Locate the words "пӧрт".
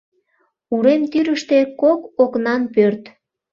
2.73-3.03